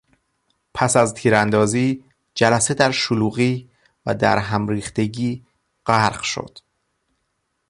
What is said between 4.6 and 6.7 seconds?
ریختگی غرق شد.